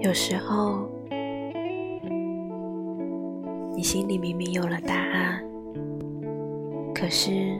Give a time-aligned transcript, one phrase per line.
[0.00, 0.86] 有时候，
[3.74, 5.42] 你心里明明有了答案，
[6.94, 7.58] 可是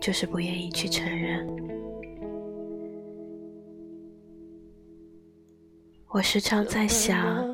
[0.00, 1.46] 就是不愿意去承认。
[6.16, 7.46] 我时常在想，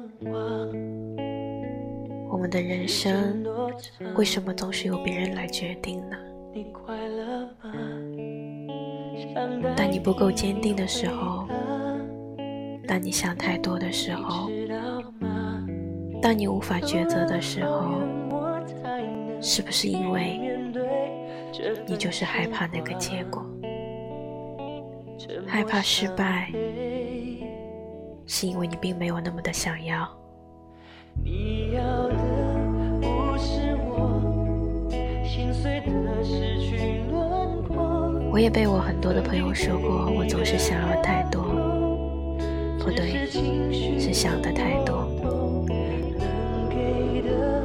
[2.30, 3.45] 我们的人生
[4.15, 6.16] 为什么总是由别人来决定呢？
[9.77, 11.48] 当你不够坚定的时候。
[12.87, 14.48] 当你想太多的时候，
[16.20, 17.95] 当你无法抉择的时候，
[19.41, 20.39] 是不是因为
[21.84, 23.45] 你就是害怕那个结果，
[25.48, 26.53] 害怕失败，
[28.27, 30.09] 是因为你并没有那么的想要。
[38.31, 41.43] 我也被我很多的朋友说过，我总是想要太多。
[42.78, 43.27] 不对，
[44.00, 45.06] 是想的太多。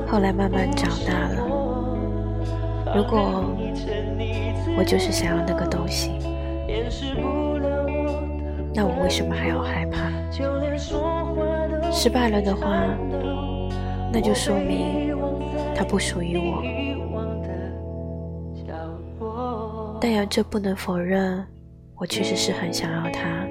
[0.08, 1.38] 后来慢慢长大了，
[2.95, 3.45] 如果
[4.78, 6.11] 我就是想要那个东西，
[8.78, 10.11] 那我为什么还要害怕？
[11.92, 12.95] 失败了的话，
[14.14, 15.17] 那就说明
[15.75, 16.61] 他不属于我。
[20.00, 21.44] 但然，这不能否认，
[21.95, 23.47] 我确实是很想要他。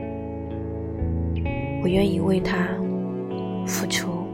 [1.82, 2.68] 我愿意为他
[3.66, 4.28] 付出，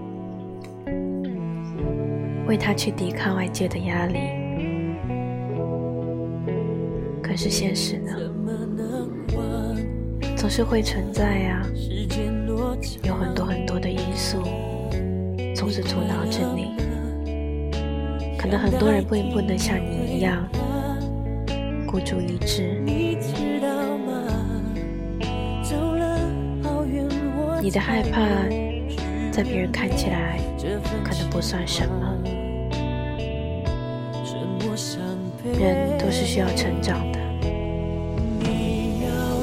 [2.47, 4.19] 为他去抵抗外界的压力。
[7.23, 8.13] 可是现实呢，
[10.43, 11.63] 总是会存在呀，
[13.05, 14.43] 有很多很多的因素，
[15.55, 16.75] 总是阻挠着你。
[18.37, 20.45] 可能很多人并不能像你一样
[21.87, 22.81] 孤注一掷。
[27.63, 28.21] 你的害怕，
[29.31, 30.41] 在别人看起来
[31.05, 32.19] 可能不算什么。
[35.57, 37.32] 人都是需要成长的。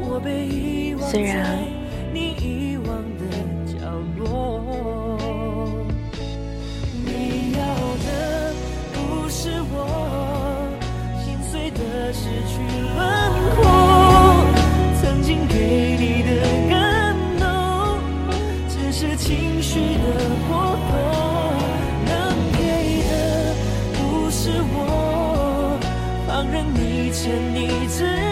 [0.00, 1.18] 我被遗忘在
[2.12, 2.88] 你遗忘
[3.18, 3.24] 的
[3.66, 3.74] 角
[4.16, 5.16] 落，
[7.04, 7.58] 你要
[8.06, 8.52] 的
[8.92, 9.74] 不是我，
[11.24, 11.78] 心碎的
[12.12, 12.58] 失去
[12.94, 12.98] 轮
[13.56, 13.58] 廓，
[15.00, 16.30] 曾经给你的
[16.68, 17.46] 感动，
[18.68, 20.06] 只是情绪的
[20.48, 20.96] 波动，
[22.06, 22.12] 能
[22.56, 22.58] 给
[23.10, 23.12] 的
[23.94, 25.78] 不是我，
[26.26, 28.27] 放任你沉溺自。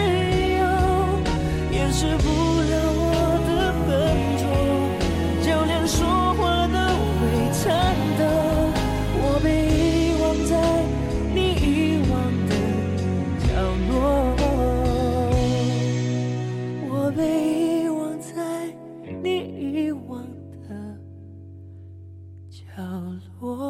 [1.87, 3.07] 掩饰不了我
[3.47, 3.89] 的笨
[4.37, 4.43] 拙
[5.41, 6.03] 就连说
[6.33, 6.75] 话都
[7.15, 8.21] 会颤抖
[9.23, 9.79] 我被遗
[10.19, 10.51] 忘在
[11.33, 11.65] 你遗
[12.11, 12.13] 忘
[12.49, 12.51] 的
[13.39, 13.47] 角
[13.87, 13.95] 落
[16.89, 18.35] 我被遗忘在
[19.23, 19.25] 你
[19.57, 20.09] 遗忘
[20.67, 20.69] 的
[22.49, 22.59] 角
[23.39, 23.66] 落